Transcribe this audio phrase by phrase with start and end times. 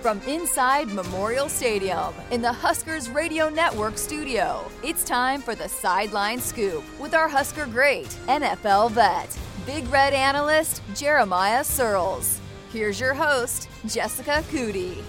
[0.00, 6.38] From inside Memorial Stadium in the Huskers Radio Network studio, it's time for the Sideline
[6.38, 12.38] Scoop with our Husker great, NFL vet, Big Red analyst Jeremiah Sirles.
[12.72, 15.02] Here's your host, Jessica Coody.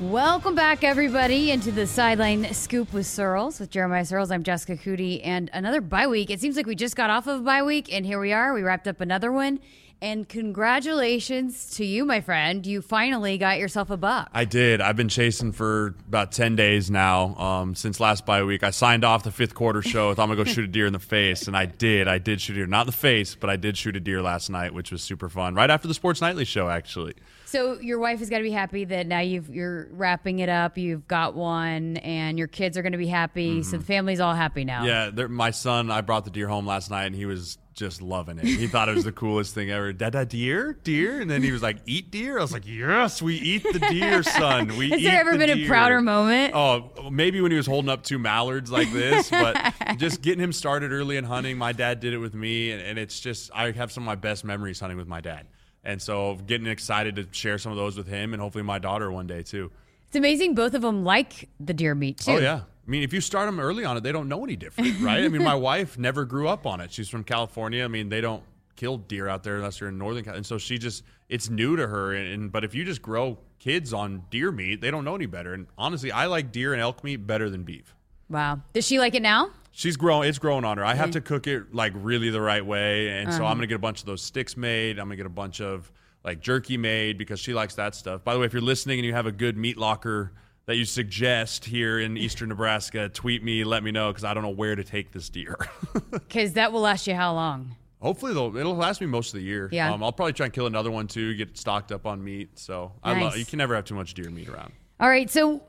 [0.00, 4.32] Welcome back, everybody, into the Sideline Scoop with Sirles With Jeremiah Sirles.
[4.32, 6.30] I'm Jessica Coody, and another bye week.
[6.30, 8.52] It seems like we just got off of a bye week, and here we are.
[8.52, 9.60] We wrapped up another one.
[10.00, 12.64] And congratulations to you, my friend.
[12.64, 14.30] You finally got yourself a buck.
[14.32, 14.80] I did.
[14.80, 18.62] I've been chasing for about 10 days now um, since last bye week.
[18.62, 20.10] I signed off the fifth quarter show.
[20.10, 22.06] I'm going to go shoot a deer in the face, and I did.
[22.06, 22.66] I did shoot a deer.
[22.68, 25.28] Not in the face, but I did shoot a deer last night, which was super
[25.28, 25.56] fun.
[25.56, 27.14] Right after the Sports Nightly show, actually.
[27.46, 30.78] So your wife has got to be happy that now you've, you're wrapping it up.
[30.78, 33.60] You've got one, and your kids are going to be happy.
[33.60, 33.70] Mm-hmm.
[33.70, 34.84] So the family's all happy now.
[34.84, 35.90] Yeah, my son.
[35.90, 38.44] I brought the deer home last night, and he was just loving it.
[38.44, 39.92] He thought it was the coolest thing ever.
[39.92, 43.22] Da da deer, deer, and then he was like, "Eat deer." I was like, "Yes,
[43.22, 44.76] we eat the deer, son.
[44.76, 45.66] We." Has eat there ever the been deer.
[45.66, 46.54] a prouder moment?
[46.54, 50.52] Oh, maybe when he was holding up two mallards like this, but just getting him
[50.52, 51.56] started early in hunting.
[51.56, 54.16] My dad did it with me, and, and it's just I have some of my
[54.16, 55.46] best memories hunting with my dad.
[55.84, 59.10] And so getting excited to share some of those with him and hopefully my daughter
[59.10, 59.70] one day too.
[60.08, 62.32] It's amazing both of them like the deer meat too.
[62.32, 62.62] Oh yeah.
[62.88, 65.22] I mean, if you start them early on it, they don't know any different, right?
[65.22, 66.90] I mean, my wife never grew up on it.
[66.90, 67.84] She's from California.
[67.84, 68.42] I mean, they don't
[68.76, 70.38] kill deer out there unless you're in northern California.
[70.38, 73.36] And so she just it's new to her and, and but if you just grow
[73.58, 75.52] kids on deer meat, they don't know any better.
[75.52, 77.94] And honestly, I like deer and elk meat better than beef.
[78.30, 78.60] Wow.
[78.72, 79.50] Does she like it now?
[79.72, 80.28] She's growing.
[80.28, 80.84] It's growing on her.
[80.84, 83.38] I have to cook it like really the right way, and Uh-huh.
[83.38, 84.98] so I'm gonna get a bunch of those sticks made.
[84.98, 85.92] I'm gonna get a bunch of
[86.24, 88.24] like jerky made because she likes that stuff.
[88.24, 90.32] By the way, if you're listening and you have a good meat locker
[90.68, 94.42] that you suggest here in eastern Nebraska, tweet me, let me know because I don't
[94.42, 95.56] know where to take this deer.
[96.10, 97.74] Because that will last you how long?
[98.02, 99.70] Hopefully, though, it'll last me most of the year.
[99.72, 99.90] Yeah.
[99.90, 102.58] Um, I'll probably try and kill another one too, get stocked up on meat.
[102.58, 103.36] So I love.
[103.36, 104.74] You can never have too much deer meat around.
[105.00, 105.30] All right.
[105.30, 105.62] So,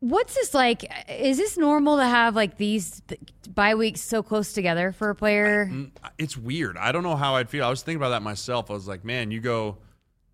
[0.00, 0.84] what's this like?
[1.08, 3.20] Is this normal to have like these th-
[3.54, 5.70] bye weeks so close together for a player?
[6.18, 6.76] it's weird.
[6.76, 7.64] I don't know how I'd feel.
[7.64, 8.70] I was thinking about that myself.
[8.70, 9.78] I was like, man, you go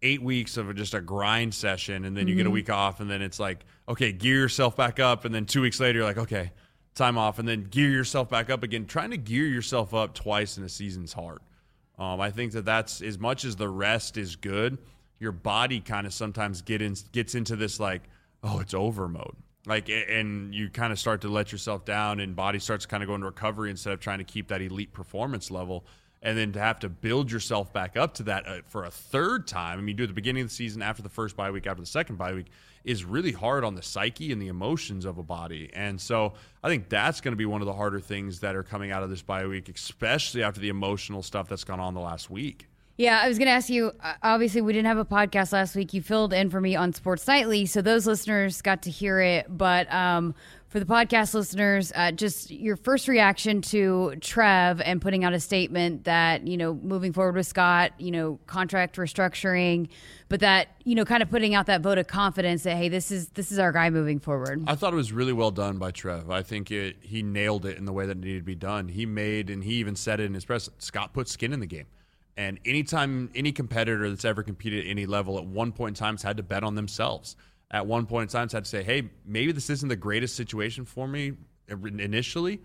[0.02, 3.10] eight weeks of just a grind session, and then you get a week off, and
[3.10, 6.18] then it's like, okay, gear yourself back up, and then two weeks later, you're like,
[6.18, 6.52] okay,
[6.94, 8.86] time off, and then gear yourself back up again.
[8.86, 11.40] Trying to gear yourself up twice in a season's hard.
[11.98, 14.78] Um, I think that that's as much as the rest is good.
[15.18, 18.02] Your body kind of sometimes get in, gets into this like,
[18.44, 19.34] oh, it's over mode.
[19.66, 23.08] Like, and you kind of start to let yourself down, and body starts kind of
[23.08, 25.84] going to recovery instead of trying to keep that elite performance level.
[26.20, 29.46] And then to have to build yourself back up to that uh, for a third
[29.46, 29.78] time.
[29.78, 31.80] I mean, do at the beginning of the season, after the first bye week, after
[31.80, 32.46] the second bye week,
[32.84, 35.70] is really hard on the psyche and the emotions of a body.
[35.74, 38.62] And so I think that's going to be one of the harder things that are
[38.64, 42.00] coming out of this bye week, especially after the emotional stuff that's gone on the
[42.00, 42.66] last week.
[42.96, 43.92] Yeah, I was going to ask you.
[44.02, 45.94] uh, Obviously, we didn't have a podcast last week.
[45.94, 49.46] You filled in for me on Sports Nightly, so those listeners got to hear it.
[49.48, 50.34] But um,
[50.68, 55.40] for the podcast listeners, uh, just your first reaction to Trev and putting out a
[55.40, 59.88] statement that you know moving forward with Scott, you know, contract restructuring,
[60.28, 63.10] but that you know, kind of putting out that vote of confidence that hey, this
[63.10, 64.62] is this is our guy moving forward.
[64.66, 66.30] I thought it was really well done by Trev.
[66.30, 68.88] I think it, he nailed it in the way that it needed to be done.
[68.88, 71.66] He made, and he even said it in his press, Scott put skin in the
[71.66, 71.86] game.
[72.36, 76.14] And anytime any competitor that's ever competed at any level at one point in time
[76.14, 77.34] has had to bet on themselves.
[77.70, 80.84] At one point in time, had to say, hey, maybe this isn't the greatest situation
[80.84, 81.32] for me
[81.68, 82.62] initially,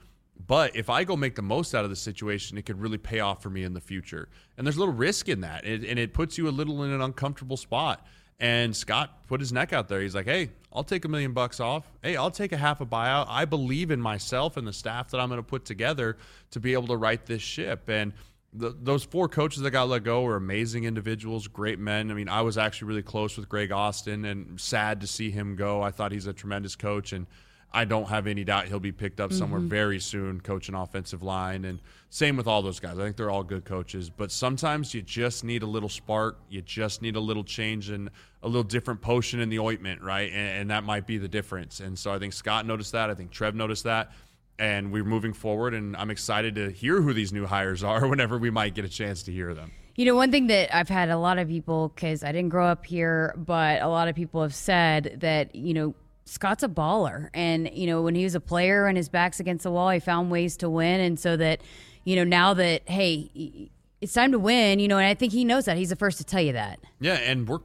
[0.47, 3.19] but if I go make the most out of the situation, it could really pay
[3.19, 4.29] off for me in the future.
[4.57, 6.91] And there's a little risk in that, it, and it puts you a little in
[6.91, 8.05] an uncomfortable spot.
[8.39, 10.01] And Scott put his neck out there.
[10.01, 11.89] He's like, "Hey, I'll take a million bucks off.
[12.01, 13.27] Hey, I'll take a half a buyout.
[13.29, 16.17] I believe in myself and the staff that I'm going to put together
[16.51, 18.13] to be able to right this ship." And
[18.53, 22.11] the, those four coaches that got let go were amazing individuals, great men.
[22.11, 25.55] I mean, I was actually really close with Greg Austin, and sad to see him
[25.55, 25.81] go.
[25.81, 27.25] I thought he's a tremendous coach, and
[27.75, 29.69] I don't have any doubt he'll be picked up somewhere mm-hmm.
[29.69, 31.65] very soon, coaching offensive line.
[31.65, 31.79] And
[32.11, 32.99] same with all those guys.
[32.99, 34.11] I think they're all good coaches.
[34.11, 36.37] But sometimes you just need a little spark.
[36.49, 38.11] You just need a little change and
[38.43, 40.31] a little different potion in the ointment, right?
[40.31, 41.79] And, and that might be the difference.
[41.79, 43.09] And so I think Scott noticed that.
[43.09, 44.11] I think Trev noticed that.
[44.59, 45.73] And we're moving forward.
[45.73, 48.89] And I'm excited to hear who these new hires are whenever we might get a
[48.89, 49.71] chance to hear them.
[49.95, 52.67] You know, one thing that I've had a lot of people, because I didn't grow
[52.67, 55.93] up here, but a lot of people have said that, you know,
[56.25, 57.29] Scott's a baller.
[57.33, 59.99] And, you know, when he was a player and his back's against the wall, he
[59.99, 60.99] found ways to win.
[60.99, 61.61] And so that,
[62.05, 63.69] you know, now that, hey,
[64.01, 65.77] it's time to win, you know, and I think he knows that.
[65.77, 66.79] He's the first to tell you that.
[66.99, 67.59] Yeah, and we're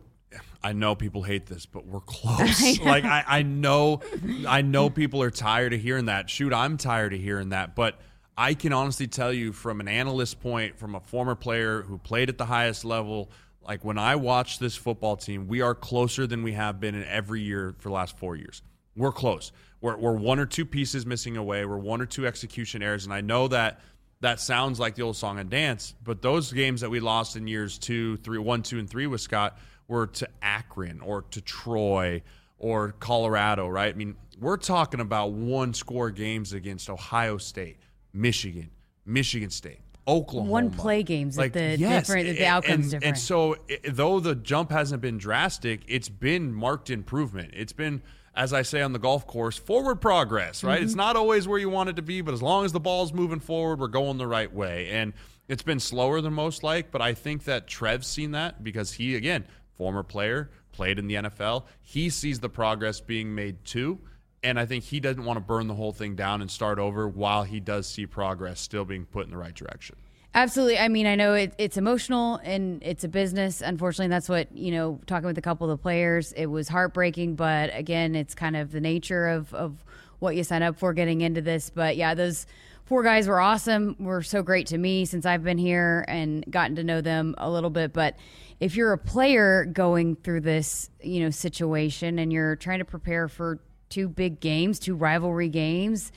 [0.62, 2.80] I know people hate this, but we're close.
[2.80, 4.00] like I, I know
[4.46, 6.28] I know people are tired of hearing that.
[6.30, 7.76] Shoot, I'm tired of hearing that.
[7.76, 8.00] But
[8.36, 12.28] I can honestly tell you from an analyst point, from a former player who played
[12.28, 13.30] at the highest level,
[13.62, 17.04] Like when I watch this football team, we are closer than we have been in
[17.04, 18.62] every year for the last four years.
[18.96, 19.52] We're close.
[19.80, 21.64] We're, we're one or two pieces missing away.
[21.64, 23.04] We're one or two execution errors.
[23.04, 23.80] And I know that
[24.20, 27.46] that sounds like the old song and dance, but those games that we lost in
[27.46, 32.22] years two, three, one, two, and three with Scott were to Akron or to Troy
[32.58, 33.92] or Colorado, right?
[33.92, 37.78] I mean, we're talking about one score games against Ohio State,
[38.12, 38.70] Michigan,
[39.04, 40.50] Michigan State, Oklahoma.
[40.50, 43.04] One play games, like the yes, different, the outcomes and, different.
[43.04, 47.52] And so, i though the jump hasn't been drastic, it's been marked improvement.
[47.54, 48.02] It's been,
[48.34, 50.62] as I say on the golf course, forward progress.
[50.62, 50.76] Right?
[50.76, 50.84] Mm-hmm.
[50.84, 53.12] It's not always where you want it to be, but as long as the ball's
[53.12, 54.88] moving forward, we're going the right way.
[54.90, 55.12] And
[55.48, 59.16] it's been slower than most like, but I think that Trev's seen that because he,
[59.16, 59.46] again,
[59.78, 61.64] former player, played in the NFL.
[61.80, 64.00] He sees the progress being made too.
[64.42, 67.08] And I think he doesn't want to burn the whole thing down and start over
[67.08, 69.96] while he does see progress still being put in the right direction.
[70.34, 70.78] Absolutely.
[70.78, 73.60] I mean, I know it, it's emotional and it's a business.
[73.60, 77.34] Unfortunately, that's what, you know, talking with a couple of the players, it was heartbreaking.
[77.34, 79.84] But again, it's kind of the nature of, of
[80.18, 81.70] what you sign up for getting into this.
[81.70, 82.46] But yeah, those
[82.88, 83.94] four guys were awesome.
[83.98, 87.50] Were so great to me since I've been here and gotten to know them a
[87.50, 87.92] little bit.
[87.92, 88.16] But
[88.60, 93.28] if you're a player going through this, you know, situation and you're trying to prepare
[93.28, 96.12] for two big games, two rivalry games,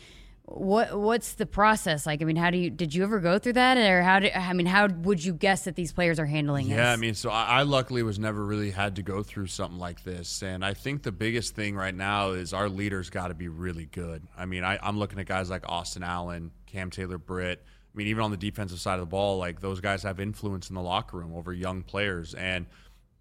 [0.45, 2.21] what what's the process like?
[2.21, 4.53] I mean, how do you did you ever go through that, or how do I
[4.53, 6.71] mean, how would you guess that these players are handling it?
[6.71, 6.87] Yeah, this?
[6.87, 10.03] I mean, so I, I luckily was never really had to go through something like
[10.03, 13.47] this, and I think the biggest thing right now is our leaders got to be
[13.47, 14.23] really good.
[14.37, 17.63] I mean, I, I'm looking at guys like Austin Allen, Cam Taylor Britt.
[17.63, 20.69] I mean, even on the defensive side of the ball, like those guys have influence
[20.69, 22.65] in the locker room over young players, and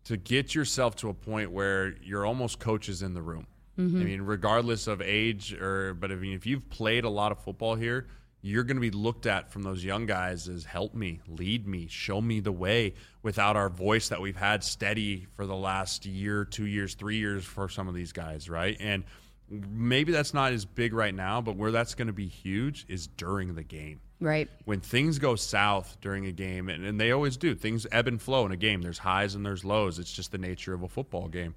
[0.05, 3.47] to get yourself to a point where you're almost coaches in the room.
[3.79, 4.01] Mm-hmm.
[4.01, 7.39] I mean, regardless of age, or but I mean, if you've played a lot of
[7.39, 8.07] football here,
[8.43, 11.87] you're going to be looked at from those young guys as help me, lead me,
[11.89, 12.95] show me the way.
[13.23, 17.45] Without our voice that we've had steady for the last year, two years, three years
[17.45, 18.77] for some of these guys, right?
[18.81, 19.05] And
[19.51, 23.07] maybe that's not as big right now, but where that's going to be huge is
[23.09, 24.49] during the game right.
[24.65, 28.21] when things go south during a game, and, and they always do, things ebb and
[28.21, 28.83] flow in a game.
[28.83, 29.99] There's highs and there's lows.
[29.99, 31.55] It's just the nature of a football game.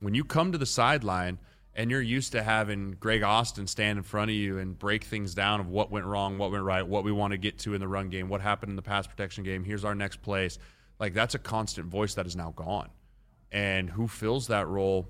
[0.00, 1.38] When you come to the sideline
[1.74, 5.34] and you're used to having Greg Austin stand in front of you and break things
[5.34, 7.80] down of what went wrong, what went right, what we want to get to in
[7.80, 10.58] the run game, what happened in the pass protection game, here's our next place.
[10.98, 12.90] Like that's a constant voice that is now gone.
[13.52, 15.08] And who fills that role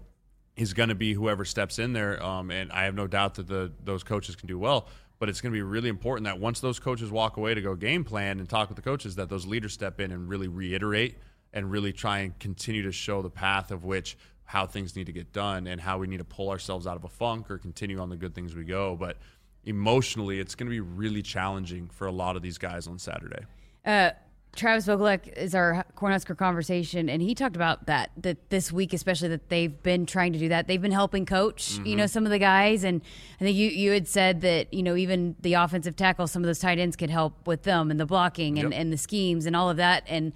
[0.56, 2.22] is going to be whoever steps in there.
[2.22, 4.88] Um, and I have no doubt that the those coaches can do well.
[5.18, 7.74] But it's going to be really important that once those coaches walk away to go
[7.74, 11.18] game plan and talk with the coaches, that those leaders step in and really reiterate
[11.52, 15.12] and really try and continue to show the path of which how things need to
[15.12, 18.00] get done and how we need to pull ourselves out of a funk or continue
[18.00, 18.96] on the good things we go.
[18.96, 19.18] But
[19.64, 23.44] emotionally, it's going to be really challenging for a lot of these guys on Saturday.
[23.84, 24.10] Uh,
[24.56, 29.28] Travis Vokolek is our Cornhusker conversation, and he talked about that that this week, especially
[29.28, 30.66] that they've been trying to do that.
[30.66, 33.00] They've been helping coach, you know, some of the guys, and
[33.40, 36.46] I think you you had said that you know even the offensive tackle, some of
[36.46, 38.80] those tight ends could help with them and the blocking and, Yep.
[38.80, 40.32] and the schemes and all of that, and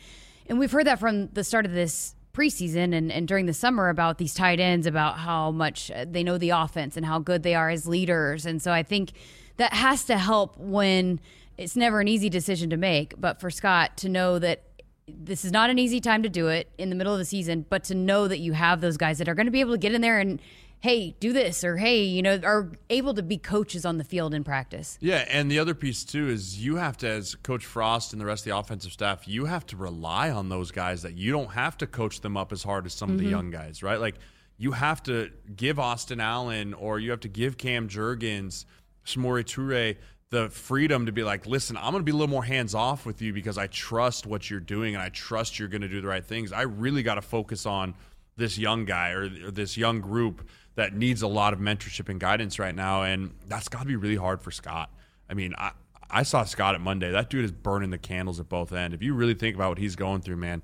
[0.46, 3.88] and we've heard that from the start of this preseason and, and during the summer
[3.88, 7.42] about these tight ends about how much uh, they know the offense and how good
[7.44, 9.12] they are as leaders and so i think
[9.56, 11.20] that has to help when
[11.58, 14.62] it's never an easy decision to make but for scott to know that
[15.06, 17.64] this is not an easy time to do it in the middle of the season
[17.68, 19.78] but to know that you have those guys that are going to be able to
[19.78, 20.40] get in there and
[20.84, 24.34] hey do this or hey you know are able to be coaches on the field
[24.34, 28.12] in practice Yeah, and the other piece too is you have to, as Coach Frost
[28.12, 31.14] and the rest of the offensive staff, you have to rely on those guys that
[31.14, 33.30] you don't have to coach them up as hard as some of the mm-hmm.
[33.30, 33.98] young guys, right?
[33.98, 34.16] Like
[34.58, 38.66] you have to give Austin Allen or you have to give Cam Jurgens,
[39.06, 39.96] Samori Toure
[40.34, 43.06] the freedom to be like, listen, I'm going to be a little more hands off
[43.06, 46.00] with you because I trust what you're doing and I trust you're going to do
[46.00, 46.52] the right things.
[46.52, 47.94] I really got to focus on
[48.36, 52.18] this young guy or, or this young group that needs a lot of mentorship and
[52.18, 54.90] guidance right now, and that's got to be really hard for Scott.
[55.30, 55.70] I mean, I
[56.10, 57.10] I saw Scott at Monday.
[57.12, 58.94] That dude is burning the candles at both ends.
[58.94, 60.62] If you really think about what he's going through, man,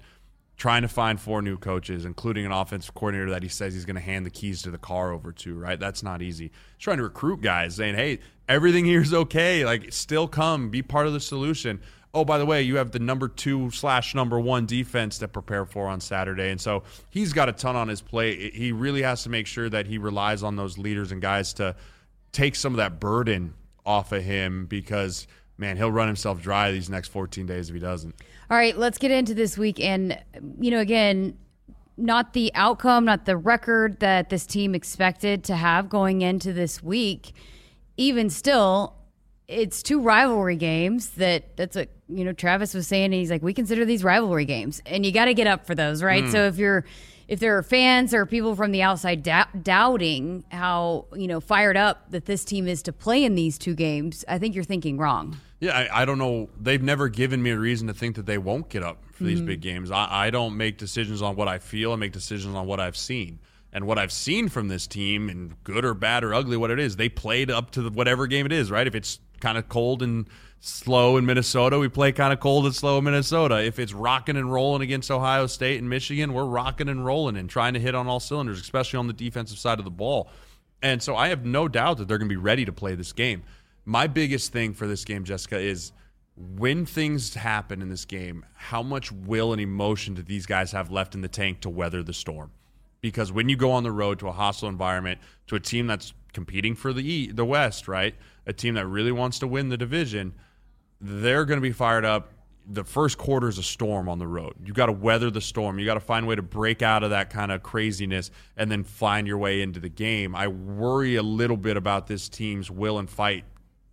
[0.60, 3.96] trying to find four new coaches, including an offensive coordinator that he says he's going
[3.96, 5.80] to hand the keys to the car over to, right?
[5.80, 6.52] That's not easy.
[6.76, 9.64] He's trying to recruit guys, saying, "Hey, everything here's okay.
[9.64, 11.80] Like, still come, be part of the solution."
[12.12, 15.64] Oh, by the way, you have the number two slash number one defense to prepare
[15.64, 16.50] for on Saturday.
[16.50, 18.52] And so he's got a ton on his plate.
[18.52, 21.74] He really has to make sure that he relies on those leaders and guys to
[22.32, 23.54] take some of that burden
[23.86, 25.26] off of him because,
[25.60, 28.14] man, he'll run himself dry these next 14 days if he doesn't.
[28.50, 29.78] All right, let's get into this week.
[29.78, 30.18] And,
[30.58, 31.36] you know, again,
[31.96, 36.82] not the outcome, not the record that this team expected to have going into this
[36.82, 37.32] week.
[37.96, 38.94] Even still,
[39.46, 43.12] it's two rivalry games that that's what you know Travis was saying.
[43.12, 46.02] He's like, we consider these rivalry games, and you got to get up for those,
[46.02, 46.24] right?
[46.24, 46.32] Mm.
[46.32, 46.84] So if you're
[47.30, 51.76] if there are fans or people from the outside dou- doubting how you know fired
[51.76, 54.98] up that this team is to play in these two games, I think you're thinking
[54.98, 55.38] wrong.
[55.60, 56.48] Yeah, I, I don't know.
[56.60, 59.38] They've never given me a reason to think that they won't get up for these
[59.38, 59.46] mm-hmm.
[59.46, 59.90] big games.
[59.92, 61.92] I, I don't make decisions on what I feel.
[61.92, 63.38] I make decisions on what I've seen.
[63.72, 66.80] And what I've seen from this team, and good or bad or ugly, what it
[66.80, 68.86] is, they played up to the, whatever game it is, right?
[68.86, 70.28] If it's kind of cold and
[70.60, 73.64] slow in Minnesota, we play kind of cold and slow in Minnesota.
[73.64, 77.48] If it's rocking and rolling against Ohio State and Michigan, we're rocking and rolling and
[77.48, 80.28] trying to hit on all cylinders, especially on the defensive side of the ball.
[80.82, 83.12] And so I have no doubt that they're going to be ready to play this
[83.12, 83.42] game.
[83.84, 85.92] My biggest thing for this game, Jessica, is
[86.36, 90.90] when things happen in this game, how much will and emotion do these guys have
[90.90, 92.50] left in the tank to weather the storm?
[93.00, 96.12] Because when you go on the road to a hostile environment, to a team that's
[96.32, 98.14] competing for the the West, right?
[98.46, 100.34] A team that really wants to win the division,
[101.00, 102.32] they're going to be fired up.
[102.72, 104.54] The first quarter is a storm on the road.
[104.64, 105.78] You got to weather the storm.
[105.78, 108.70] You got to find a way to break out of that kind of craziness and
[108.70, 110.36] then find your way into the game.
[110.36, 113.44] I worry a little bit about this team's will and fight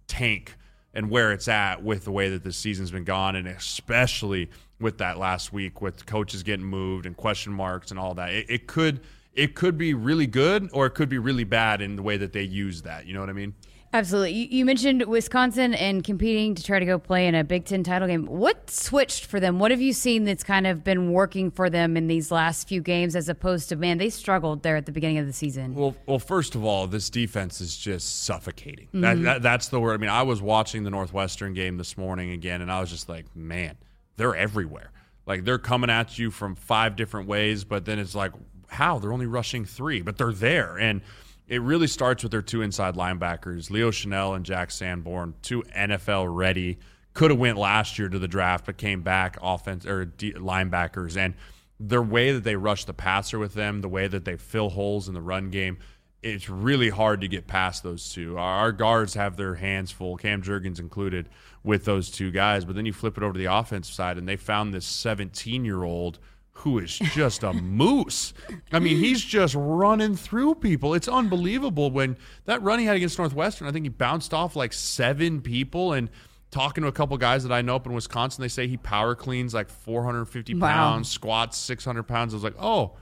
[0.07, 0.55] tank
[0.93, 4.97] and where it's at with the way that the season's been gone, and especially with
[4.97, 8.33] that last week with coaches getting moved and question marks and all that.
[8.33, 9.01] It, it could
[9.37, 12.33] it could be really good or it could be really bad in the way that
[12.33, 13.05] they use that.
[13.05, 13.53] You know what I mean?
[13.93, 14.33] Absolutely.
[14.33, 17.83] You, you mentioned Wisconsin and competing to try to go play in a Big Ten
[17.83, 18.25] title game.
[18.25, 19.59] What switched for them?
[19.59, 22.81] What have you seen that's kind of been working for them in these last few
[22.81, 25.73] games as opposed to, man, they struggled there at the beginning of the season?
[25.73, 28.89] Well, well, first of all, this defense is just suffocating.
[28.93, 29.23] That, mm-hmm.
[29.23, 29.93] that, that's the word.
[29.93, 33.07] I mean, I was watching the Northwestern game this morning again, and I was just
[33.07, 33.77] like, man,
[34.17, 34.91] they're everywhere.
[35.25, 38.33] Like they're coming at you from five different ways, but then it's like,
[38.67, 38.99] how?
[38.99, 40.77] They're only rushing three, but they're there.
[40.77, 41.01] And
[41.47, 46.33] it really starts with their two inside linebackers, Leo Chenal and Jack Sanborn, two NFL
[46.35, 46.77] ready.
[47.13, 51.17] Could have went last year to the draft, but came back offense or D, linebackers
[51.17, 51.33] and
[51.79, 55.07] their way that they rush the passer with them, the way that they fill holes
[55.07, 55.77] in the run game,
[56.23, 58.37] it's really hard to get past those two.
[58.37, 61.29] Our, guards have their hands full, Cam Jurgens included,
[61.63, 62.65] with those two guys.
[62.65, 65.63] But then you flip it over to the offensive side, and they found this 17
[65.63, 66.19] year old
[66.57, 68.33] who is just a moose.
[68.71, 70.93] I mean, he's just running through people.
[70.93, 71.91] It's unbelievable.
[71.91, 75.93] When that run he had against Northwestern, I think he bounced off like seven people.
[75.93, 76.09] And
[76.49, 79.13] talking to a couple guys that I know up in Wisconsin, they say he power
[79.15, 80.67] cleans like 450 Wow.
[80.67, 82.33] pounds, squats 600 pounds.
[82.33, 82.95] I was like, oh,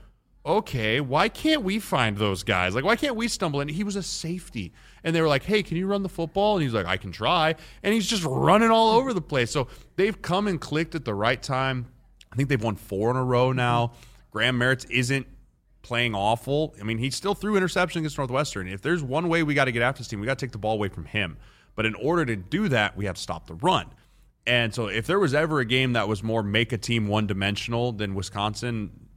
[0.44, 2.74] okay, why can't we find those guys?
[2.74, 4.72] Like, why can't we stumble And He was a safety.
[5.02, 6.56] And they were like, hey, can you run the football?
[6.56, 7.54] And he's like, I can try.
[7.82, 9.50] And he's just running all over the place.
[9.50, 11.86] So they've come and clicked at the right time.
[12.32, 13.56] I think they've won four in a row mm-hmm.
[13.56, 13.92] now.
[14.30, 15.26] Graham Mertz isn't
[15.82, 16.74] playing awful.
[16.80, 18.68] I mean, he still threw interception against Northwestern.
[18.68, 20.52] If there's one way we got to get after this team, we got to take
[20.52, 21.36] the ball away from him.
[21.74, 23.86] But in order to do that, we have to stop the run.
[24.46, 27.26] And so if there was ever a game that was more make a team one
[27.26, 29.08] dimensional than Wisconsin,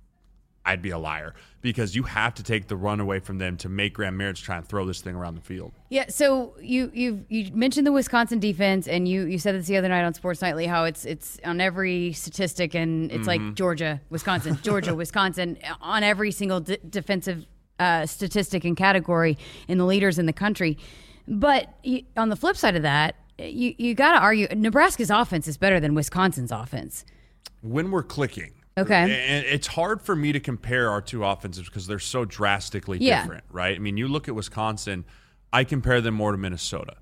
[0.66, 3.70] I'd be a liar because you have to take the run away from them to
[3.70, 5.74] make Graham Mertz try and throw this thing around the field.
[5.90, 9.78] Yeah, so you you you mentioned the Wisconsin defense, and you you said this the
[9.78, 14.02] other night on Sports Nightly how it's it's on every statistic, and it's like Georgia,
[14.10, 17.46] Wisconsin, Georgia, Wisconsin on every single d- defensive
[17.80, 19.38] uh, statistic and category
[19.68, 20.78] in the leaders in the country.
[21.28, 25.48] But you, on the flip side of that, you you got to argue Nebraska's offense
[25.48, 27.06] is better than Wisconsin's offense.
[27.62, 29.26] When we're clicking, Okay.
[29.28, 33.22] and it's hard for me to compare our two offenses because they're so drastically Yeah.
[33.22, 33.76] different, right?
[33.76, 35.06] I mean, you look at Wisconsin,
[35.54, 36.96] I compare them more to Minnesota.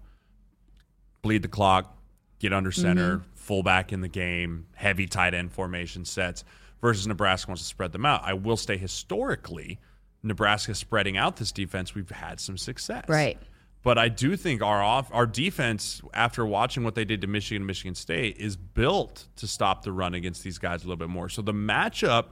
[1.21, 1.97] Bleed the clock,
[2.39, 3.29] get under center, Mm-hmm.
[3.35, 6.43] fullback in the game, heavy tight end formation sets
[6.81, 8.21] versus Nebraska wants to spread them out.
[8.23, 9.79] I will say historically,
[10.23, 13.05] Nebraska spreading out this defense, we've had some success.
[13.07, 13.37] Right.
[13.83, 17.61] But I do think our off our defense, after watching what they did to Michigan
[17.61, 21.09] and Michigan State, is built to stop the run against these guys a little bit
[21.09, 21.29] more.
[21.29, 22.27] So the matchup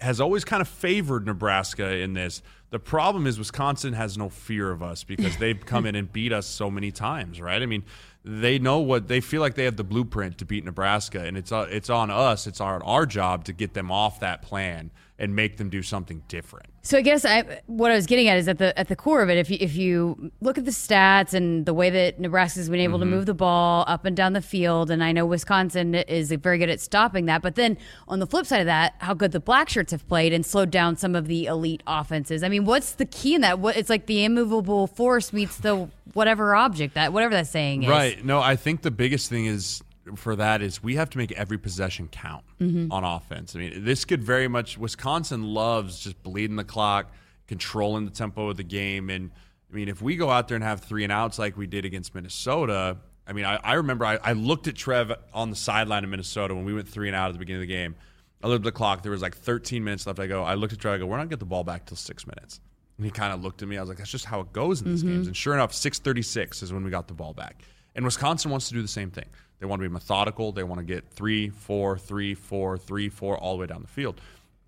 [0.00, 2.42] has always kind of favored Nebraska in this.
[2.70, 6.32] The problem is Wisconsin has no fear of us because they've come in and beat
[6.32, 7.62] us so many times, right?
[7.62, 7.84] I mean,
[8.24, 11.52] they know what they feel like they have the blueprint to beat Nebraska, and it's
[11.52, 12.46] uh, it's on us.
[12.46, 16.22] It's our our job to get them off that plan and make them do something
[16.28, 16.66] different.
[16.82, 19.20] So I guess I, what I was getting at is at the at the core
[19.22, 19.36] of it.
[19.36, 22.98] If you, if you look at the stats and the way that Nebraska's been able
[22.98, 23.10] Mm-hmm.
[23.10, 26.56] to move the ball up and down the field, and I know Wisconsin is very
[26.56, 27.42] good at stopping that.
[27.42, 27.76] But then
[28.08, 30.70] on the flip side of that, how good the Black Shirts have played and slowed
[30.70, 32.42] down some of the elite offenses.
[32.42, 33.58] I mean, what's the key in that?
[33.58, 37.90] What it's like the immovable force meets the whatever object that whatever that saying is.
[37.90, 38.24] Right.
[38.24, 39.82] No, I think the biggest thing is
[40.16, 42.90] for that is we have to make every possession count mm-hmm.
[42.92, 43.54] on offense.
[43.54, 47.12] I mean, this could very much Wisconsin loves just bleeding the clock,
[47.46, 49.30] controlling the tempo of the game, and
[49.70, 51.84] I mean, if we go out there and have three and outs like we did
[51.84, 52.98] against Minnesota.
[53.26, 56.52] I mean, I, I remember I, I looked at Trev on the sideline in Minnesota
[56.52, 57.94] when we went three and out at the beginning of the game.
[58.42, 59.02] I looked at the clock.
[59.02, 60.18] There was like 13 minutes left.
[60.18, 60.94] I go, I looked at Trev.
[60.94, 62.60] I go, we're not get the ball back till six minutes.
[62.96, 63.76] And he kind of looked at me.
[63.76, 65.12] I was like, that's just how it goes in these mm-hmm.
[65.12, 65.26] games.
[65.26, 67.62] And sure enough, 6:36 is when we got the ball back.
[67.94, 69.26] And Wisconsin wants to do the same thing.
[69.60, 70.52] They want to be methodical.
[70.52, 73.88] They want to get three, four, three, four, three, four, all the way down the
[73.88, 74.20] field.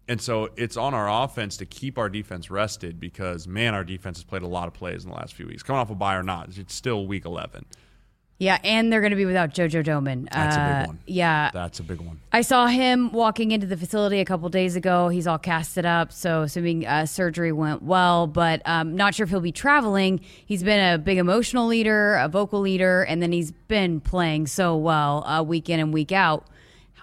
[0.08, 4.18] And so it's on our offense to keep our defense rested because man, our defense
[4.18, 5.62] has played a lot of plays in the last few weeks.
[5.62, 7.64] Coming off a bye or not, it's still week 11.
[8.38, 10.28] Yeah, and they're going to be without JoJo Domann.
[10.32, 10.98] That's a Uh, big one.
[11.06, 12.18] Yeah, That's a big one.
[12.32, 15.10] I saw him walking into the facility a couple days ago.
[15.10, 19.30] He's all casted up, so assuming uh, surgery went well, but um, not sure if
[19.30, 20.20] he'll be traveling.
[20.44, 24.76] He's been a big emotional leader, a vocal leader, and then he's been playing so
[24.76, 26.46] well uh, week in and week out.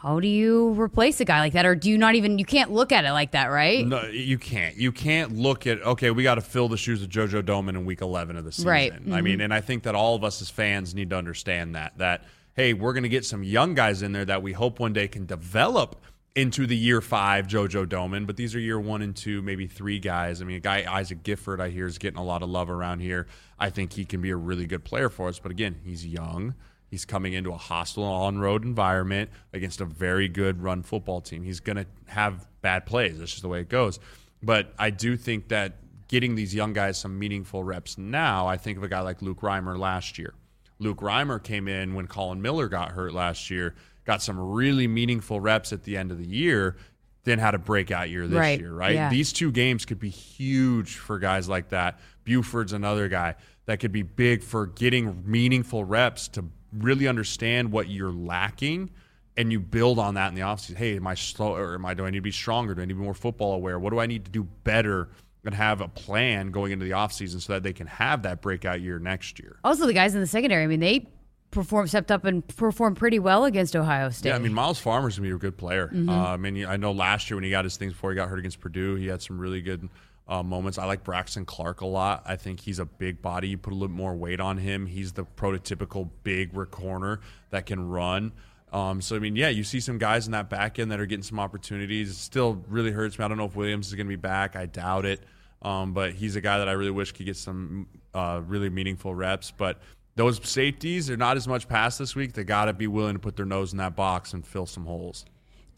[0.02, 2.40] How do you replace a guy like that, or do you not even?
[2.40, 3.86] You can't look at it like that, right?
[3.86, 4.78] No, you can't.
[4.78, 6.10] You can't look at okay.
[6.10, 8.70] We got to fill the shoes of JoJo Domann in week eleven of the season.
[8.70, 8.94] Right.
[8.94, 9.24] I mm-hmm.
[9.24, 12.24] mean, and I think that all of us as fans need to understand that that
[12.56, 15.10] hey, we're going to get some young guys in there that we hope one day
[15.10, 16.02] can develop
[16.34, 18.26] into the year five JoJo Domann.
[18.26, 20.42] But these are year one and two, maybe three guys.
[20.42, 23.02] I mean, a guy Isaac Gifford, I hear, is getting a lot of love around
[23.02, 23.28] here.
[23.60, 25.40] I think he can be a really good player for us.
[25.40, 26.56] But again, he's young.
[26.90, 31.44] He's coming into a hostile on road environment against a very good run football team.
[31.44, 33.20] He's going to have bad plays.
[33.20, 34.00] That's just the way it goes.
[34.42, 35.78] But I do think that
[36.08, 39.42] getting these young guys some meaningful reps now, I think of a guy like Luke
[39.42, 40.34] Reimer last year.
[40.80, 45.40] Luke Reimer came in when Collin Miller got hurt last year, got some really meaningful
[45.40, 46.78] reps at the end of the year,
[47.26, 48.96] then had a breakout year this Right, year, right?
[48.96, 49.10] yeah.
[49.10, 52.00] These two games could be huge for guys like that.
[52.24, 57.90] Buford's another guy that could be big for getting meaningful reps to really understand what
[57.90, 58.92] you're lacking
[59.38, 60.76] and you build on that in the offseason.
[60.76, 62.76] Hey, am I slow or am I do I need to be stronger?
[62.76, 63.80] Do I need to be more football aware?
[63.80, 65.10] What do I need to do better
[65.46, 68.82] and have a plan going into the offseason so that they can have that breakout
[68.82, 69.58] year next year?
[69.64, 70.64] Also, the guys in the secondary.
[70.64, 71.08] I mean, they
[71.52, 74.30] performed, stepped up, and performed pretty well against Ohio State.
[74.30, 75.88] Yeah, I mean Myles Farmer's gonna be a good player.
[75.88, 76.10] Mm-hmm.
[76.10, 78.30] Uh, I mean, I know last year when he got his things before he got
[78.30, 79.88] hurt against Purdue, he had some really good
[80.30, 80.78] uh, moments.
[80.78, 82.24] I like Braxton Clark a lot.
[82.26, 83.50] I think he's a big body.
[83.50, 84.86] You put a little more weight on him.
[84.86, 88.32] He's the prototypical big corner that can run.
[88.72, 91.08] Um, so I mean, yeah, you see some guys in that back end that are
[91.08, 92.12] getting some opportunities.
[92.12, 93.26] It still really hurts me.
[93.26, 94.56] I don't know if Williams is going to be back.
[94.56, 95.24] I doubt it.
[95.64, 99.16] Um, but he's a guy that I really wish could get some uh, really meaningful
[99.16, 99.52] reps.
[99.52, 99.82] But
[100.16, 102.34] those safeties are not as much pass this week.
[102.34, 104.86] They got to be willing to put their nose in that box and fill some
[104.86, 105.26] holes.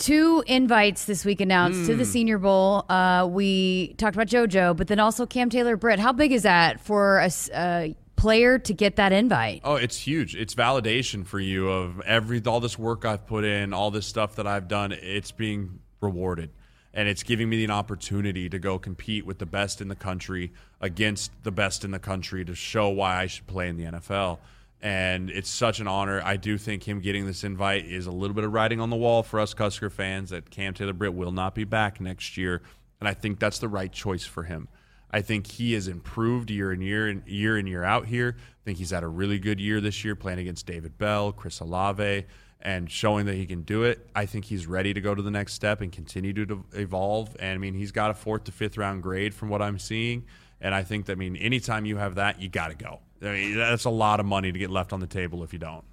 [0.02, 2.10] Two invites this week announced to the Hmm.
[2.10, 2.86] Senior Bowl.
[2.90, 6.00] Uh, we talked about JoJo, but then also Cam Taylor Britt.
[6.00, 9.62] How big is that for a player to get that invite?
[9.64, 10.36] Oh, it's huge.
[10.36, 14.36] It's validation for you of every all this work I've put in, all this stuff
[14.38, 14.92] that I've done.
[14.92, 16.50] It's being rewarded,
[16.96, 20.52] and it's giving me an opportunity to go compete with the best in the country
[20.80, 24.40] against the best in the country to show why I should play in the NFL.
[24.82, 26.22] And it's such an honor.
[26.24, 28.96] I do think him getting this invite is a little bit of writing on the
[28.96, 32.64] wall for us Husker fans that Cam Taylor Britt will not be back next year,
[33.00, 34.68] and I think that's the right choice for him.
[35.12, 38.36] I think he has improved year in year and year in year out here.
[38.38, 41.60] I think he's had a really good year this year playing against David Bell, Chris
[41.60, 42.26] Olave,
[42.62, 44.08] and showing that he can do it.
[44.16, 47.36] I think he's ready to go to the next step and continue to evolve.
[47.40, 50.26] And I mean, he's got a fourth to fifth round grade from what I'm seeing.
[50.62, 53.00] And I think that I mean, anytime you have that, you got to go.
[53.22, 55.60] I mean, that's a lot of money to get left on the table if you
[55.60, 55.84] don't.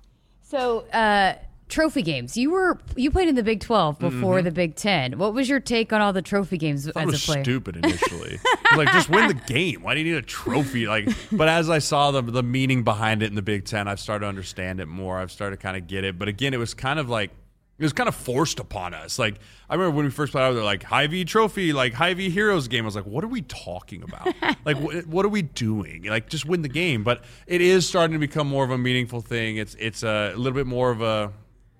[0.42, 1.34] So, uh,
[1.68, 2.36] trophy games.
[2.38, 4.44] You were you played in the Big Twelve before Mm-hmm.
[4.46, 5.18] the Big Ten.
[5.18, 7.44] What was your take on all the trophy games I as it a was player?
[7.44, 8.38] stupid initially.
[8.76, 9.82] like, just win the game.
[9.82, 10.86] Why do you need a trophy?
[10.86, 14.00] Like, but as I saw the the meaning behind it in the Big Ten, I've
[14.00, 15.18] started to understand it more.
[15.18, 16.18] I've started to kind of get it.
[16.18, 17.30] But again, it was kind of like
[17.78, 19.18] it was kind of forced upon us.
[19.18, 19.38] Like
[19.68, 22.84] I remember when we first played out there, like Hy-Vee Trophy, like Hy-Vee Heroes game.
[22.84, 24.34] I was like, what are we talking about?
[24.64, 26.04] like, what, what are we doing?
[26.04, 27.04] Like, just win the game.
[27.04, 29.56] But it is starting to become more of a meaningful thing.
[29.56, 31.32] It's it's a little bit more of a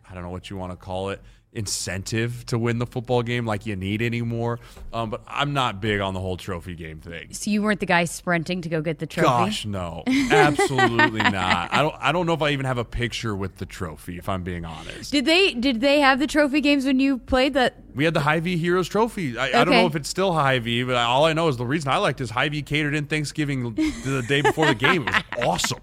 [0.08, 1.20] I don't know what you want to call it
[1.52, 4.58] incentive to win the football game like you need anymore.
[4.92, 7.32] Um, but I'm not big on the whole trophy game thing.
[7.32, 9.26] So you weren't the guy sprinting to go get the trophy.
[9.26, 11.72] Gosh, no, absolutely not.
[11.72, 11.94] I don't.
[11.98, 14.18] I don't know if I even have a picture with the trophy.
[14.18, 17.54] If I'm being honest, Did they did they have the trophy games when you played
[17.54, 17.74] that?
[17.94, 19.36] we had the Hy-Vee Heroes Trophy.
[19.36, 21.90] I, I don't know if it's still Hy-Vee, but all I know is the reason
[21.90, 25.08] I liked is Hy-Vee catered in Thanksgiving the day before the game.
[25.08, 25.80] It was awesome.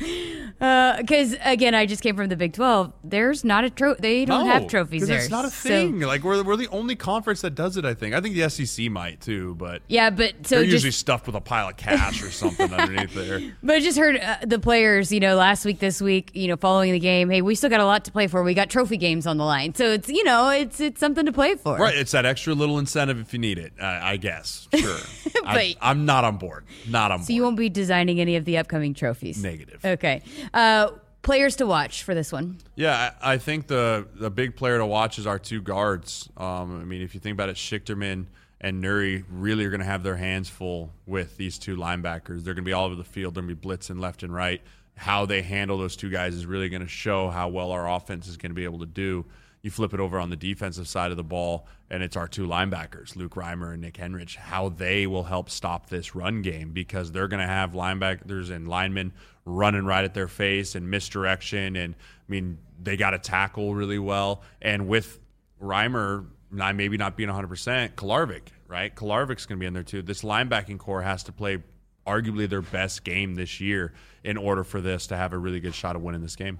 [0.60, 2.92] Because again, I just came from the Big Twelve.
[3.02, 4.00] There's not a trophy.
[4.02, 5.18] They don't No, have trophies there.
[5.18, 6.00] It's not a So- thing.
[6.00, 7.84] like we're we're the only conference that does it.
[7.86, 8.14] I think.
[8.14, 11.34] I think the SEC might too, but yeah, but so they're just usually stuffed with
[11.34, 13.40] a pile of cash or something underneath there.
[13.62, 16.56] But I just heard uh, the players, you know, last week, this week, you know,
[16.56, 17.30] following the game.
[17.30, 18.42] Hey, we still got a lot to play for.
[18.42, 21.32] We got trophy games on the line, so it's you know, it's it's something to
[21.32, 21.76] play for.
[21.78, 23.72] Right, it's that extra little incentive if you need it.
[23.80, 24.96] Uh, I guess, sure.
[25.44, 26.64] I, But- I'm not on board.
[26.88, 27.30] Not on So board.
[27.36, 29.42] you won't be designing any of the upcoming trophies.
[29.42, 29.82] Negative.
[29.90, 30.22] Okay.
[30.52, 30.90] Uh,
[31.22, 32.58] players to watch for this one.
[32.76, 36.28] Yeah, I, I think the the big player to watch is our two guards.
[36.36, 38.26] Um, I mean, if you think about it, Sichterman
[38.60, 42.44] and Nouri really are going to have their hands full with these two linebackers.
[42.44, 43.34] They're going to be all over the field.
[43.34, 44.60] They're going to be blitzing left and right.
[44.96, 48.28] How they handle those two guys is really going to show how well our offense
[48.28, 49.24] is going to be able to do.
[49.62, 52.46] You flip it over on the defensive side of the ball, and it's our two
[52.46, 57.12] linebackers, Luke Reimer and Nick Henrich, how they will help stop this run game because
[57.12, 59.12] they're going to have linebackers and linemen
[59.44, 61.76] running right at their face and misdirection.
[61.76, 64.42] And I mean, they got to tackle really well.
[64.62, 65.20] And with
[65.62, 68.94] Reimer not, maybe not being 100%, Kolarevic, right?
[68.94, 70.02] Kolarevic's going to be in there too.
[70.02, 71.62] This linebacking core has to play
[72.06, 73.92] arguably their best game this year
[74.24, 76.58] in order for this to have a really good shot of winning this game.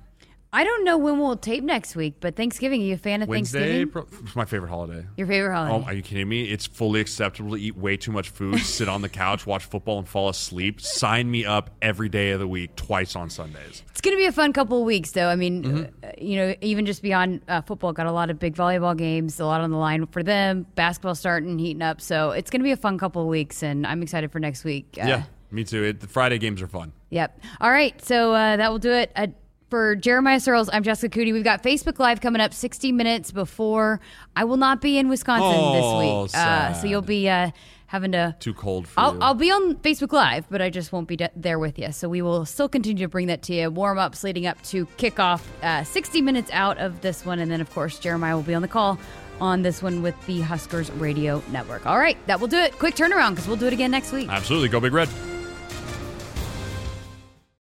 [0.52, 3.28] I don't know when we'll tape next week, but Thanksgiving, are you a fan of
[3.28, 4.24] Wednesday, Thanksgiving?
[4.24, 5.06] it's my favorite holiday.
[5.16, 5.84] Your favorite holiday?
[5.84, 6.50] Oh, are you kidding me?
[6.50, 9.98] It's fully acceptable to eat way too much food, sit on the couch, watch football,
[9.98, 10.80] and fall asleep.
[10.80, 13.84] Sign me up every day of the week, twice on Sundays.
[13.90, 15.28] It's going to be a fun couple of weeks, though.
[15.28, 16.04] I mean, mm-hmm.
[16.04, 19.38] uh, you know, even just beyond uh, football, got a lot of big volleyball games,
[19.38, 20.66] a lot on the line for them.
[20.74, 23.86] Basketball starting, heating up, so it's going to be a fun couple of weeks, and
[23.86, 24.98] I'm excited for next week.
[25.00, 25.84] Uh, yeah, me too.
[25.84, 26.92] It, the Friday games are fun.
[27.10, 27.40] Yep.
[27.60, 29.12] All right, so uh, that will do it.
[29.14, 29.28] Uh,
[29.70, 31.33] for Jeremiah Sirles, I'm Jessica Coody.
[31.33, 34.00] We've got Facebook Live coming up 60 minutes before.
[34.35, 36.40] I will not be in Wisconsin oh, this week.
[36.42, 37.52] Uh, so you'll be uh,
[37.87, 38.35] having to.
[38.40, 39.20] Too cold for I'll, you.
[39.20, 41.92] I'll be on Facebook Live, but I just won't be de- there with you.
[41.92, 43.70] So we will still continue to bring that to you.
[43.70, 47.38] Warm ups leading up to kickoff, uh, 60 minutes out of this one.
[47.38, 48.98] And then, of course, Jeremiah will be on the call
[49.40, 51.87] on this one with the Huskers Radio Network.
[51.87, 52.76] All right, that will do it.
[52.78, 54.28] Quick turnaround because we'll do it again next week.
[54.28, 54.68] Absolutely.
[54.68, 55.09] Go Big Red.